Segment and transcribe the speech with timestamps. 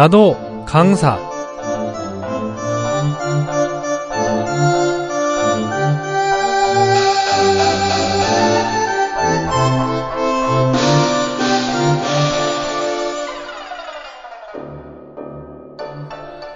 [0.00, 1.18] 나도 강사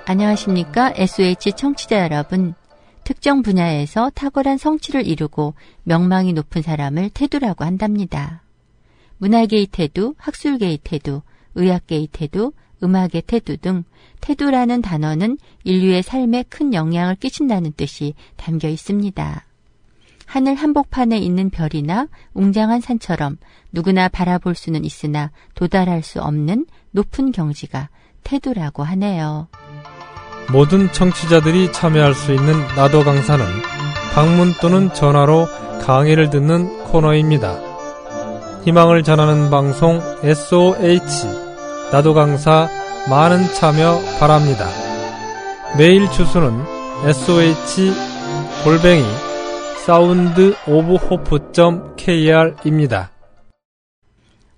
[0.07, 0.95] 안녕하십니까?
[0.97, 2.55] SOH 청취자 여러분.
[3.05, 8.43] 특정 분야에서 탁월한 성취를 이루고 명망이 높은 사람을 태도라고 한답니다.
[9.19, 11.21] 문화계의 태도, 학술계의 태도,
[11.57, 13.85] 의학계의 태도, 음악의 태도 등
[14.21, 19.45] 태도라는 단어는 인류의 삶에 큰 영향을 끼친다는 뜻이 담겨 있습니다.
[20.27, 23.37] 하늘 한복판에 있는 별이나 웅장한 산처럼
[23.73, 27.89] 누구나 바라볼 수는 있으나 도달할 수 없는 높은 경지가
[28.23, 29.49] 태도라고 하네요.
[30.53, 33.45] 모든 청취자들이 참여할 수 있는 나도 강사는
[34.15, 35.47] 방문 또는 전화로
[35.83, 37.59] 강의를 듣는 코너입니다.
[38.65, 41.34] 희망을 전하는 방송 SOH
[41.95, 42.69] 나도 강사
[43.09, 44.67] 많은 참여 바랍니다.
[45.79, 46.65] 메일 주소는
[47.05, 47.93] SOH
[48.65, 49.05] 골뱅이
[49.87, 52.33] Sound of Hope.kr입니다.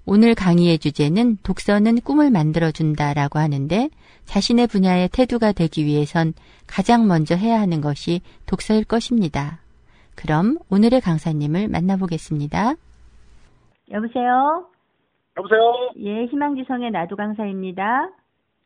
[0.06, 3.90] 오늘 강의의 주제는 독서는 꿈을 만들어준다라고 하는데
[4.24, 6.32] 자신의 분야의 태두가 되기 위해선
[6.66, 9.60] 가장 먼저 해야 하는 것이 독서일 것입니다.
[10.14, 12.76] 그럼 오늘의 강사님을 만나보겠습니다.
[13.90, 14.70] 여보세요?
[15.38, 15.90] 여보세요?
[15.98, 18.08] 예, 희망지성의 나도 강사입니다.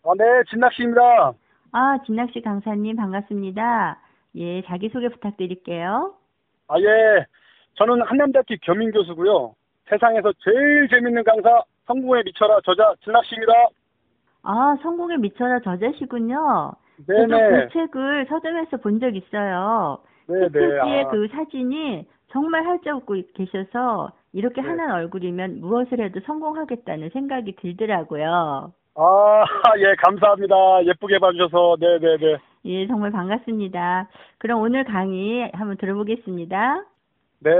[0.05, 1.33] 아, 네, 진낚시입니다.
[1.73, 3.99] 아, 진낚시 강사님 반갑습니다.
[4.37, 6.15] 예, 자기소개 부탁드릴게요.
[6.69, 7.27] 아, 예.
[7.75, 9.55] 저는 한남대학교 겸임교수고요.
[9.89, 13.53] 세상에서 제일 재밌는 강사 성공에 미쳐라 저자 진낚시입니다.
[14.43, 16.73] 아, 성공에 미쳐라 저자시군요.
[17.07, 17.51] 네네.
[17.67, 19.98] 그 책을 서점에서 본 적 있어요.
[20.29, 20.48] 네네.
[20.48, 24.69] 표지의 아, 그 사진이 정말 활짝 웃고 계셔서 이렇게 네.
[24.69, 28.73] 환한 얼굴이면 무엇을 해도 성공하겠다는 생각이 들더라고요.
[28.95, 29.45] 아,
[29.78, 30.55] 예, 감사합니다.
[30.85, 31.77] 예쁘게 봐주셔서.
[31.80, 32.39] 네네네.
[32.67, 34.08] 예, 정말 반갑습니다.
[34.39, 36.85] 그럼 오늘 강의 한번 들어보겠습니다.
[37.41, 37.51] 네.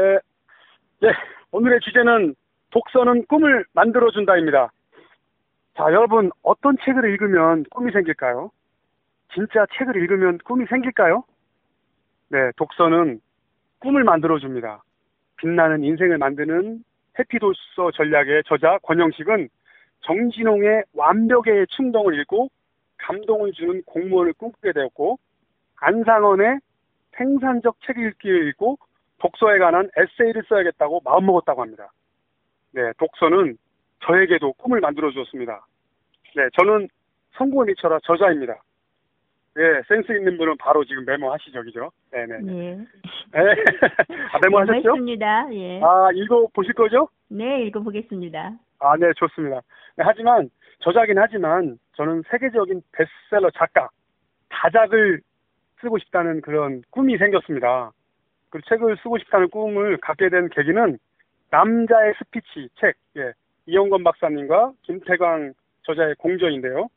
[1.03, 1.13] 예,
[1.51, 2.35] 오늘의 주제는
[2.71, 4.71] 독서는 꿈을 만들어준다입니다.
[5.77, 8.51] 자, 여러분, 어떤 책을 읽으면 꿈이 생길까요?
[9.35, 11.25] 진짜 책을 읽으면 꿈이 생길까요?
[12.29, 13.21] 네, 독서는
[13.81, 14.83] 꿈을 만들어줍니다.
[15.39, 16.85] 빛나는 인생을 만드는
[17.19, 19.49] 해피독서 전략의 저자 권영식은
[20.03, 22.49] 정진홍의 완벽의 충동을 읽고
[22.99, 25.19] 감동을 주는 공무원을 꿈꾸게 되었고
[25.77, 26.61] 안상원의
[27.17, 28.79] 생산적 책 읽기를 읽고
[29.19, 31.91] 독서에 관한 에세이를 써야겠다고 마음먹었다고 합니다.
[32.73, 33.57] 네, 독서는
[34.05, 35.67] 저에게도 꿈을 만들어 주었습니다.
[36.37, 36.89] 네, 저는
[37.33, 38.63] 성공을 미쳐라 저자입니다.
[39.55, 41.91] 네, 센스 있는 분은 바로 지금 메모하시죠, 그죠?
[42.13, 42.39] 네네.
[42.43, 42.53] 네.
[42.55, 42.75] 예.
[42.77, 42.85] 네.
[44.33, 44.83] 아, 메모하셨죠?
[44.83, 45.49] 고맙습니다.
[45.53, 45.81] 예.
[45.83, 47.09] 아, 읽어 보실 거죠?
[47.29, 48.53] 네, 읽어 보겠습니다.
[48.79, 49.61] 아, 네, 좋습니다.
[49.97, 53.89] 네, 하지만 저자긴 하지만 저는 세계적인 베스트셀러 작가,
[54.49, 55.21] 다작을
[55.81, 57.91] 쓰고 싶다는 그런 꿈이 생겼습니다.
[58.51, 60.99] 그 책을 쓰고 싶다는 꿈을 갖게 된 계기는
[61.51, 63.33] 남자의 스피치 책, 예,
[63.67, 66.89] 이영건 박사님과 김태광 저자의 공전인데요.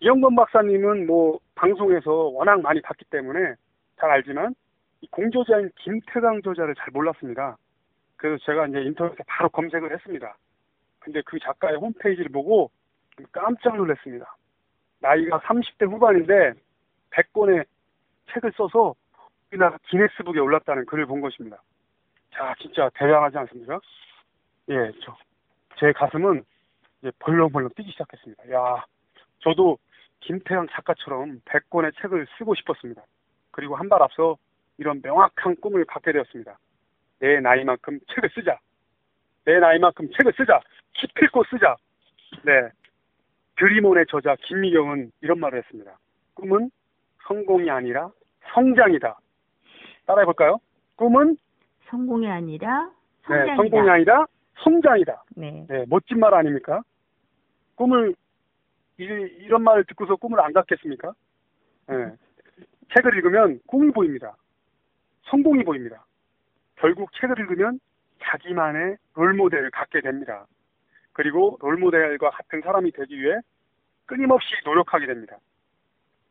[0.00, 3.54] 이영건 박사님은 뭐 방송에서 워낙 많이 봤기 때문에
[3.98, 4.54] 잘 알지만
[5.02, 7.58] 이 공저자인 김태광 저자를 잘 몰랐습니다.
[8.16, 10.36] 그래서 제가 이제 인터넷에 바로 검색을 했습니다.
[11.00, 12.70] 근데 그 작가의 홈페이지를 보고
[13.30, 14.36] 깜짝 놀랐습니다.
[15.00, 16.52] 나이가 30대 후반인데
[17.10, 17.66] 100권의
[18.32, 18.94] 책을 써서
[19.50, 21.62] 우리나라 기네스북에 올랐다는 글을 본 것입니다.
[22.32, 23.80] 자, 진짜 대단하지 않습니까?
[24.70, 25.16] 예, 저,
[25.78, 26.42] 제 가슴은
[27.00, 28.50] 이제 벌렁벌렁 뛰기 시작했습니다.
[28.52, 28.84] 야,
[29.40, 29.78] 저도
[30.20, 33.02] 김태형 작가처럼 100권의 책을 쓰고 싶었습니다.
[33.50, 34.36] 그리고 한 발 앞서
[34.78, 36.58] 이런 명확한 꿈을 갖게 되었습니다.
[37.18, 38.58] 내 나이만큼 책을 쓰자.
[39.44, 40.60] 내 나이만큼 책을 쓰자.
[40.94, 41.76] 기필코 쓰자.
[42.44, 42.68] 네.
[43.58, 45.98] 드리몬의 저자 김미경은 이런 말을 했습니다.
[46.34, 46.70] 꿈은
[47.26, 48.10] 성공이 아니라
[48.54, 49.18] 성장이다.
[50.06, 50.58] 따라해 볼까요?
[50.96, 51.36] 꿈은
[51.88, 52.90] 성공이 아니라
[53.26, 53.44] 성장이다.
[53.52, 54.26] 네, 성공이 아니라
[54.62, 55.24] 성장이다.
[55.36, 55.66] 네.
[55.68, 56.82] 네, 멋진 말 아닙니까?
[57.74, 58.14] 꿈을
[59.00, 59.04] 이,
[59.44, 61.12] 이런 말을 듣고서 꿈을 안 갖겠습니까?
[61.88, 62.12] 네.
[62.94, 64.36] 책을 읽으면 꿈이 보입니다.
[65.24, 66.04] 성공이 보입니다.
[66.76, 67.80] 결국 책을 읽으면
[68.22, 70.46] 자기만의 롤모델을 갖게 됩니다.
[71.12, 73.36] 그리고 롤모델과 같은 사람이 되기 위해
[74.06, 75.38] 끊임없이 노력하게 됩니다.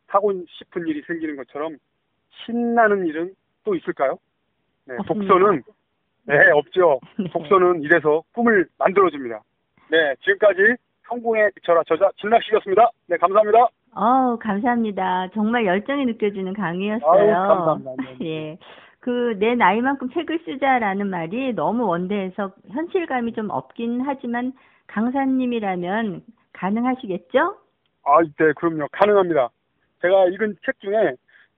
[0.07, 1.77] 하고 싶은 일이 생기는 것처럼
[2.45, 3.33] 신나는 일은
[3.63, 4.17] 또 있을까요?
[4.85, 4.97] 네.
[5.07, 5.63] 독서는
[6.25, 6.99] 네, 없죠.
[7.17, 7.29] 네.
[7.31, 9.41] 독서는 이래서 꿈을 만들어줍니다.
[9.89, 10.75] 네, 지금까지
[11.09, 12.89] 성공에 미쳐라 저자 진락 씨였습니다.
[13.07, 13.67] 네, 감사합니다.
[13.95, 15.29] 어, 감사합니다.
[15.33, 17.11] 정말 열정이 느껴지는 강의였어요.
[17.11, 17.91] 아유, 감사합니다.
[17.97, 18.25] 네, 네.
[18.25, 18.57] 예.
[18.99, 24.53] 그, 내 나이만큼 책을 쓰자라는 말이 너무 원대해서 현실감이 좀 없긴 하지만
[24.87, 26.23] 강사님이라면
[26.53, 27.57] 가능하시겠죠?
[28.03, 28.87] 아, 네, 그럼요.
[28.91, 29.49] 가능합니다.
[30.01, 31.15] 제가 읽은 책 중에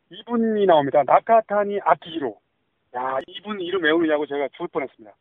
[0.10, 1.04] 이분이 나옵니다.
[1.06, 2.36] 나카타니 아키히로.
[2.96, 5.16] 야, 이분 이름 외우느냐고 제가 죽을 뻔했습니다.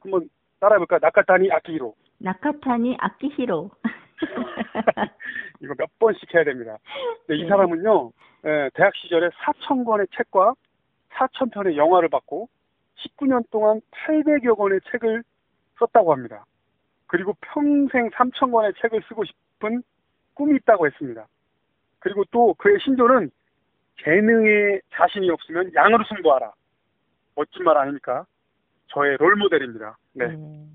[0.00, 0.28] 한번
[0.60, 1.00] 따라해볼까요?
[1.02, 1.94] 나카타니 아키히로.
[2.18, 3.70] 나카타니 아키히로.
[5.60, 6.78] 이거 몇 번씩 해야 됩니다.
[7.28, 7.48] 네, 이 네.
[7.48, 8.12] 사람은요,
[8.46, 10.54] 예, 대학 시절에 4천 권의 책과
[11.10, 12.48] 4천 편의 영화를 받고
[12.96, 15.22] 19년 동안 800여 권의 책을
[15.78, 16.44] 썼다고 합니다.
[17.06, 19.82] 그리고 평생 3천 권의 책을 쓰고 싶은
[20.34, 21.26] 꿈이 있다고 했습니다.
[21.98, 23.30] 그리고 또 그의 신조는
[24.04, 26.52] 재능에 자신이 없으면 양으로 승부하라.
[27.34, 28.26] 멋진 말 아닙니까?
[28.88, 29.96] 저의 롤모델입니다.
[30.14, 30.28] 네.
[30.28, 30.66] 네.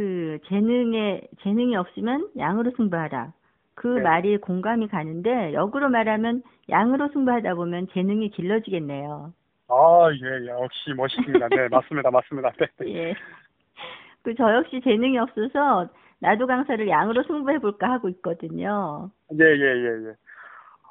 [0.00, 3.34] 그 재능에 재능이 없으면 양으로 승부하라.
[3.74, 4.00] 그 네.
[4.00, 9.34] 말이 공감이 가는데 역으로 말하면 양으로 승부하다 보면 재능이 길러지겠네요.
[9.68, 11.48] 아, 예, 역시 멋있습니다.
[11.50, 12.10] 네, 맞습니다.
[12.10, 12.50] 맞습니다.
[12.78, 12.94] 네.
[12.94, 13.14] 예.
[14.22, 19.10] 그 저 역시 재능이 없어서 나도 강사를 양으로 승부해 볼까 하고 있거든요.
[19.38, 20.14] 예, 예, 예, 예.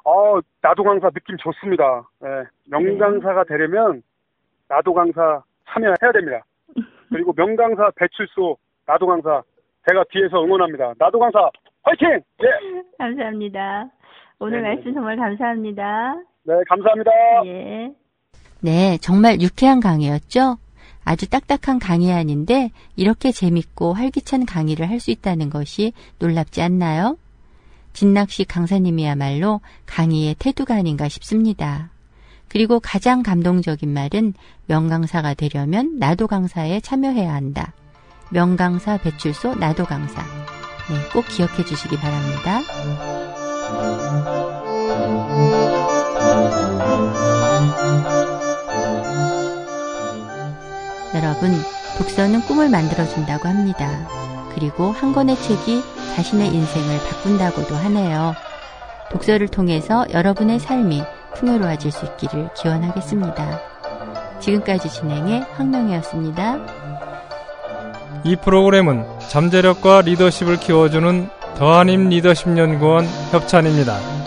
[0.04, 2.08] 어, 나도 강사 느낌 좋습니다.
[2.24, 4.04] 예, 명강사가 되려면
[4.68, 6.44] 나도 강사 참여해야 됩니다.
[7.08, 8.56] 그리고 명강사 배출소
[8.90, 9.40] 나도 강사
[9.88, 10.94] 제가 뒤에서 응원합니다.
[10.98, 11.38] 나도 강사
[11.84, 12.08] 화이팅!
[12.10, 12.46] 예,
[12.98, 13.88] 감사합니다.
[14.40, 14.74] 오늘 네네.
[14.74, 16.14] 말씀 정말 감사합니다.
[16.44, 17.10] 네, 감사합니다.
[17.46, 17.92] 예.
[18.60, 20.56] 네, 정말 유쾌한 강의였죠?
[21.04, 27.16] 아주 딱딱한 강의 아닌데 이렇게 재밌고 활기찬 강의를 할 수 있다는 것이 놀랍지 않나요?
[27.92, 31.90] 진낙식 강사님이야말로 강의의 태도가 아닌가 싶습니다.
[32.48, 34.34] 그리고 가장 감동적인 말은
[34.66, 37.72] 명강사가 되려면 나도 강사에 참여해야 한다.
[38.30, 40.22] 명강사 배출소 나도 강사.
[40.22, 42.60] 네, 꼭 기억해 주시기 바랍니다.
[51.14, 51.50] 여러분,
[51.98, 54.08] 독서는 꿈을 만들어준다고 합니다.
[54.54, 55.82] 그리고 한 권의 책이
[56.14, 58.34] 자신의 인생을 바꾼다고도 하네요.
[59.10, 61.02] 독서를 통해서 여러분의 삶이
[61.34, 63.60] 풍요로워질 수 있기를 기원하겠습니다.
[64.38, 66.79] 지금까지 진행의 황명이었습니다.
[68.24, 74.19] 이 프로그램은 잠재력과 리더십을 키워주는 더한임 리더십 연구원 협찬입니다.